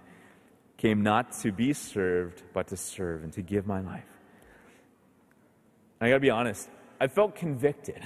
came 0.77 1.01
not 1.01 1.32
to 1.39 1.51
be 1.51 1.74
served, 1.74 2.43
but 2.53 2.67
to 2.67 2.77
serve 2.77 3.24
and 3.24 3.32
to 3.34 3.41
give 3.41 3.65
my 3.65 3.82
life. 3.82 4.03
And 6.00 6.08
I 6.08 6.10
got 6.10 6.15
to 6.15 6.20
be 6.20 6.29
honest, 6.29 6.70
I 7.00 7.08
felt 7.08 7.36
convicted. 7.36 8.01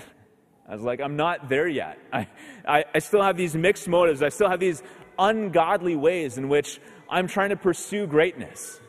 I 0.67 0.73
was 0.73 0.83
like, 0.83 0.99
I'm 1.01 1.15
not 1.15 1.49
there 1.49 1.67
yet. 1.67 1.97
I, 2.11 2.27
I, 2.67 2.85
I 2.93 2.99
still 2.99 3.21
have 3.21 3.37
these 3.37 3.55
mixed 3.55 3.87
motives. 3.87 4.21
I 4.21 4.29
still 4.29 4.49
have 4.49 4.59
these 4.59 4.83
ungodly 5.17 5.95
ways 5.95 6.37
in 6.37 6.49
which 6.49 6.79
I'm 7.09 7.27
trying 7.27 7.49
to 7.49 7.55
pursue 7.55 8.05
greatness. 8.05 8.79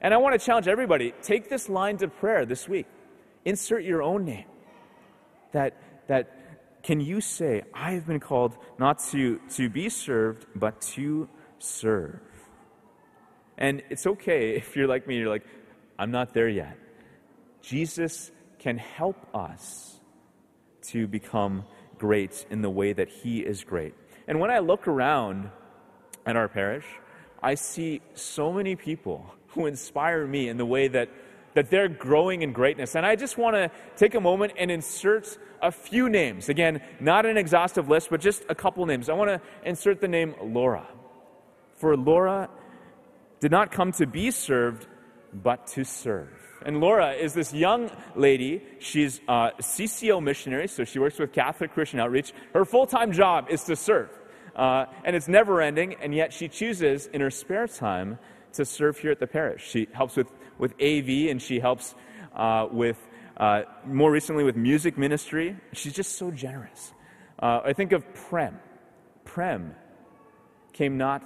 And 0.00 0.12
I 0.12 0.18
want 0.18 0.38
to 0.38 0.44
challenge 0.44 0.68
everybody 0.68 1.14
take 1.22 1.48
this 1.48 1.68
line 1.68 1.96
to 1.98 2.08
prayer 2.08 2.44
this 2.44 2.68
week. 2.68 2.86
Insert 3.44 3.82
your 3.82 4.02
own 4.02 4.24
name. 4.24 4.44
That, 5.52 5.80
that 6.08 6.45
can 6.86 7.00
you 7.00 7.20
say, 7.20 7.64
I 7.74 7.94
have 7.94 8.06
been 8.06 8.20
called 8.20 8.56
not 8.78 9.00
to, 9.10 9.40
to 9.56 9.68
be 9.68 9.88
served, 9.88 10.46
but 10.54 10.80
to 10.94 11.28
serve? 11.58 12.20
And 13.58 13.82
it's 13.90 14.06
okay 14.06 14.54
if 14.62 14.76
you're 14.76 14.86
like 14.86 15.08
me, 15.08 15.16
you're 15.16 15.28
like, 15.28 15.46
I'm 15.98 16.12
not 16.12 16.32
there 16.32 16.48
yet. 16.48 16.78
Jesus 17.60 18.30
can 18.60 18.78
help 18.78 19.16
us 19.34 19.98
to 20.92 21.08
become 21.08 21.64
great 21.98 22.46
in 22.50 22.62
the 22.62 22.70
way 22.70 22.92
that 22.92 23.08
He 23.08 23.40
is 23.40 23.64
great. 23.64 23.94
And 24.28 24.38
when 24.38 24.52
I 24.52 24.60
look 24.60 24.86
around 24.86 25.50
at 26.24 26.36
our 26.36 26.46
parish, 26.46 26.86
I 27.42 27.56
see 27.56 28.00
so 28.14 28.52
many 28.52 28.76
people 28.76 29.34
who 29.48 29.66
inspire 29.66 30.24
me 30.24 30.48
in 30.48 30.56
the 30.56 30.66
way 30.66 30.86
that 30.86 31.08
that 31.56 31.70
they're 31.70 31.88
growing 31.88 32.42
in 32.42 32.52
greatness. 32.52 32.94
And 32.94 33.04
I 33.04 33.16
just 33.16 33.36
want 33.38 33.56
to 33.56 33.70
take 33.96 34.14
a 34.14 34.20
moment 34.20 34.52
and 34.58 34.70
insert 34.70 35.38
a 35.62 35.72
few 35.72 36.08
names. 36.08 36.48
Again, 36.48 36.82
not 37.00 37.24
an 37.24 37.36
exhaustive 37.38 37.88
list, 37.88 38.10
but 38.10 38.20
just 38.20 38.44
a 38.48 38.54
couple 38.54 38.84
names. 38.86 39.08
I 39.08 39.14
want 39.14 39.30
to 39.30 39.40
insert 39.64 40.00
the 40.00 40.08
name 40.08 40.34
Laura. 40.42 40.86
For 41.76 41.96
Laura 41.96 42.50
did 43.40 43.50
not 43.50 43.72
come 43.72 43.92
to 43.92 44.06
be 44.06 44.30
served, 44.30 44.86
but 45.32 45.66
to 45.68 45.84
serve. 45.84 46.28
And 46.64 46.80
Laura 46.80 47.12
is 47.12 47.32
this 47.32 47.54
young 47.54 47.90
lady. 48.14 48.62
She's 48.78 49.20
a 49.26 49.52
CCO 49.58 50.22
missionary, 50.22 50.68
so 50.68 50.84
she 50.84 50.98
works 50.98 51.18
with 51.18 51.32
Catholic 51.32 51.72
Christian 51.72 52.00
Outreach. 52.00 52.32
Her 52.52 52.64
full 52.64 52.86
time 52.86 53.12
job 53.12 53.46
is 53.50 53.64
to 53.64 53.76
serve. 53.76 54.10
uh, 54.56 54.86
and 55.04 55.14
it's 55.14 55.28
never 55.28 55.60
ending, 55.60 55.94
and 56.02 56.14
yet 56.14 56.32
she 56.32 56.48
chooses 56.48 57.06
in 57.06 57.20
her 57.20 57.30
spare 57.30 57.66
time 57.68 58.18
to 58.56 58.64
serve 58.64 58.98
here 58.98 59.10
at 59.10 59.20
the 59.20 59.26
parish. 59.26 59.68
She 59.68 59.88
helps 59.92 60.16
with, 60.16 60.28
with 60.58 60.72
AV, 60.74 61.30
and 61.30 61.40
she 61.40 61.60
helps 61.60 61.94
uh, 62.34 62.66
with, 62.70 62.98
uh, 63.36 63.62
more 63.86 64.10
recently, 64.10 64.44
with 64.44 64.56
music 64.56 64.98
ministry. 64.98 65.56
She's 65.72 65.92
just 65.92 66.16
so 66.16 66.30
generous. 66.30 66.92
Uh, 67.38 67.60
I 67.64 67.72
think 67.72 67.92
of 67.92 68.04
Prem. 68.14 68.58
Prem 69.24 69.74
came 70.72 70.96
not 70.98 71.22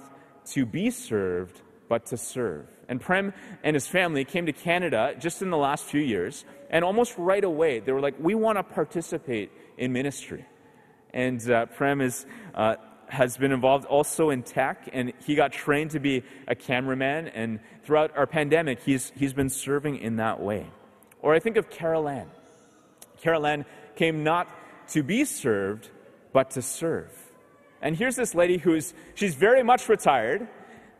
to 0.51 0.65
be 0.65 0.89
served, 0.89 1.61
but 1.87 2.07
to 2.07 2.17
serve. 2.17 2.67
And 2.87 2.99
Prem 2.99 3.33
and 3.63 3.75
his 3.75 3.87
family 3.87 4.25
came 4.25 4.45
to 4.47 4.53
Canada 4.53 5.15
just 5.19 5.41
in 5.41 5.49
the 5.49 5.57
last 5.57 5.85
few 5.85 6.01
years, 6.01 6.45
and 6.69 6.83
almost 6.83 7.15
right 7.17 7.43
away, 7.43 7.79
they 7.79 7.91
were 7.91 8.01
like, 8.01 8.15
We 8.19 8.35
want 8.35 8.57
to 8.57 8.63
participate 8.63 9.51
in 9.77 9.93
ministry. 9.93 10.45
And 11.13 11.49
uh, 11.49 11.65
Prem 11.67 12.01
is, 12.01 12.25
uh, 12.55 12.75
has 13.11 13.35
been 13.35 13.51
involved 13.51 13.83
also 13.85 14.29
in 14.29 14.41
tech, 14.41 14.87
and 14.93 15.11
he 15.25 15.35
got 15.35 15.51
trained 15.51 15.91
to 15.91 15.99
be 15.99 16.23
a 16.47 16.55
cameraman. 16.55 17.27
And 17.27 17.59
throughout 17.83 18.15
our 18.15 18.25
pandemic, 18.25 18.81
he's, 18.81 19.11
he's 19.17 19.33
been 19.33 19.49
serving 19.49 19.97
in 19.97 20.15
that 20.15 20.39
way. 20.39 20.65
Or 21.21 21.33
I 21.33 21.39
think 21.39 21.57
of 21.57 21.69
Carol 21.69 22.07
Ann. 22.07 22.31
Carol 23.21 23.45
Ann 23.45 23.65
came 23.95 24.23
not 24.23 24.47
to 24.91 25.03
be 25.03 25.25
served, 25.25 25.89
but 26.31 26.51
to 26.51 26.61
serve. 26.61 27.11
And 27.81 27.97
here's 27.97 28.15
this 28.15 28.33
lady 28.33 28.57
who's, 28.57 28.93
she's 29.13 29.35
very 29.35 29.61
much 29.61 29.89
retired, 29.89 30.47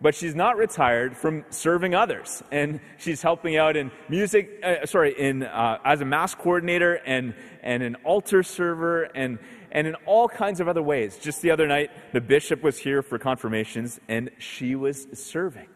but 0.01 0.13
she's 0.13 0.35
not 0.35 0.57
retired 0.57 1.15
from 1.15 1.45
serving 1.49 1.95
others. 1.95 2.43
And 2.51 2.81
she's 2.97 3.21
helping 3.21 3.55
out 3.55 3.77
in 3.77 3.89
music, 4.09 4.59
uh, 4.61 4.85
sorry, 4.85 5.17
in, 5.17 5.43
uh, 5.43 5.77
as 5.85 6.01
a 6.01 6.05
mass 6.05 6.35
coordinator 6.35 6.95
and, 7.05 7.35
and 7.63 7.81
an 7.81 7.95
altar 8.03 8.43
server 8.43 9.03
and, 9.03 9.39
and 9.71 9.87
in 9.87 9.95
all 10.05 10.27
kinds 10.27 10.59
of 10.59 10.67
other 10.67 10.81
ways. 10.81 11.17
Just 11.17 11.41
the 11.41 11.51
other 11.51 11.67
night, 11.67 11.91
the 12.13 12.21
bishop 12.21 12.61
was 12.61 12.77
here 12.77 13.01
for 13.01 13.17
confirmations 13.17 13.99
and 14.07 14.29
she 14.37 14.75
was 14.75 15.07
serving 15.13 15.67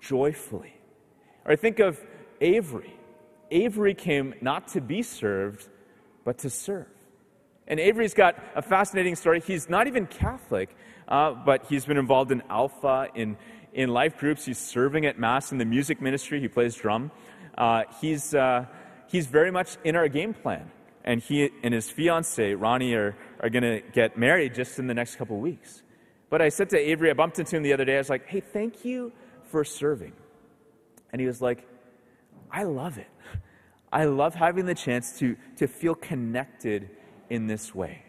joyfully. 0.00 0.74
Or 1.44 1.52
I 1.52 1.56
think 1.56 1.78
of 1.78 2.00
Avery. 2.40 2.94
Avery 3.50 3.94
came 3.94 4.34
not 4.40 4.68
to 4.68 4.80
be 4.80 5.02
served, 5.02 5.68
but 6.24 6.38
to 6.38 6.50
serve. 6.50 6.86
And 7.66 7.80
Avery's 7.80 8.14
got 8.14 8.42
a 8.54 8.62
fascinating 8.62 9.16
story. 9.16 9.40
He's 9.40 9.68
not 9.68 9.86
even 9.86 10.06
Catholic, 10.06 10.76
uh, 11.08 11.32
but 11.32 11.66
he's 11.66 11.86
been 11.86 11.96
involved 11.96 12.30
in 12.30 12.42
Alpha, 12.50 13.08
in, 13.14 13.36
in 13.72 13.88
life 13.88 14.18
groups. 14.18 14.44
He's 14.44 14.58
serving 14.58 15.06
at 15.06 15.18
Mass 15.18 15.52
in 15.52 15.58
the 15.58 15.64
music 15.64 16.02
ministry. 16.02 16.40
He 16.40 16.48
plays 16.48 16.74
drum. 16.74 17.10
Uh, 17.56 17.84
he's, 18.00 18.34
uh, 18.34 18.66
he's 19.06 19.26
very 19.26 19.50
much 19.50 19.76
in 19.84 19.96
our 19.96 20.08
game 20.08 20.34
plan. 20.34 20.70
And 21.04 21.20
he 21.20 21.50
and 21.62 21.74
his 21.74 21.90
fiancee, 21.90 22.54
Ronnie, 22.54 22.94
are, 22.94 23.14
are 23.44 23.50
going 23.50 23.62
to 23.62 23.82
get 23.92 24.16
married 24.16 24.54
just 24.54 24.78
in 24.78 24.86
the 24.86 24.94
next 24.94 25.16
couple 25.16 25.38
weeks. 25.38 25.82
But 26.30 26.40
I 26.40 26.48
said 26.48 26.70
to 26.70 26.78
Avery, 26.78 27.10
I 27.10 27.12
bumped 27.12 27.38
into 27.38 27.56
him 27.56 27.62
the 27.62 27.74
other 27.74 27.84
day. 27.84 27.96
I 27.96 27.98
was 27.98 28.08
like, 28.08 28.26
hey, 28.26 28.40
thank 28.40 28.86
you 28.86 29.12
for 29.44 29.64
serving. 29.64 30.14
And 31.12 31.20
he 31.20 31.26
was 31.26 31.42
like, 31.42 31.68
I 32.50 32.62
love 32.62 32.96
it. 32.96 33.10
I 33.92 34.06
love 34.06 34.34
having 34.34 34.64
the 34.64 34.74
chance 34.74 35.18
to, 35.18 35.36
to 35.56 35.68
feel 35.68 35.94
connected 35.94 36.88
in 37.28 37.46
this 37.46 37.74
way. 37.74 38.02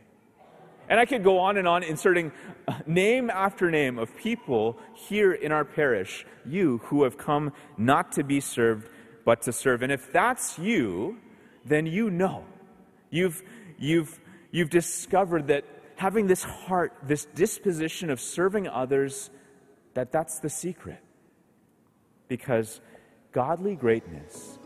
And 0.87 1.01
I 1.01 1.05
could 1.05 1.23
go 1.23 1.39
on 1.39 1.57
and 1.57 1.67
on, 1.67 1.83
inserting 1.83 2.31
uh, 2.65 2.79
name 2.87 3.29
after 3.29 3.69
name 3.69 3.99
of 3.99 4.15
people 4.15 4.77
here 4.93 5.33
in 5.33 5.51
our 5.51 5.65
parish, 5.65 6.25
you 6.45 6.79
who 6.85 7.03
have 7.03 7.17
come 7.17 7.51
not 7.77 8.13
to 8.13 8.23
be 8.23 8.39
served, 8.39 8.87
but 9.25 9.41
to 9.41 9.51
serve. 9.51 9.81
And 9.81 9.91
if 9.91 10.13
that's 10.13 10.57
you, 10.57 11.17
then 11.65 11.85
you 11.87 12.09
know. 12.09 12.45
You've, 13.09 13.43
you've, 13.77 14.17
you've 14.51 14.69
discovered 14.69 15.47
that 15.47 15.65
having 15.95 16.27
this 16.27 16.43
heart, 16.43 16.93
this 17.03 17.25
disposition 17.25 18.09
of 18.09 18.19
serving 18.19 18.67
others, 18.67 19.29
that 19.93 20.11
that's 20.11 20.39
the 20.39 20.49
secret. 20.49 20.99
Because 22.27 22.81
godly 23.31 23.75
greatness 23.75 24.59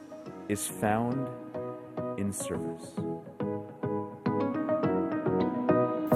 is 0.48 0.68
found 0.68 1.28
in 2.18 2.32
service. 2.34 2.94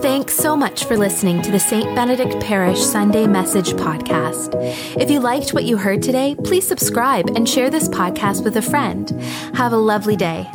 Thanks 0.04 0.36
so 0.36 0.58
much 0.58 0.84
for 0.84 0.98
listening 0.98 1.42
to 1.44 1.52
the 1.52 1.60
St. 1.60 1.96
Benedict 1.96 2.44
Parish 2.44 2.82
Sunday 2.82 3.26
Message 3.26 3.72
Podcast. 3.72 4.54
If 5.00 5.10
you 5.10 5.22
liked 5.22 5.54
what 5.54 5.64
you 5.64 5.78
heard 5.78 6.02
today, 6.02 6.36
please 6.44 6.68
subscribe 6.68 7.30
and 7.38 7.48
share 7.48 7.70
this 7.70 7.88
podcast 7.88 8.44
with 8.44 8.58
a 8.58 8.62
friend. 8.62 9.10
Have 9.56 9.72
a 9.72 9.78
lovely 9.78 10.18
day. 10.18 10.46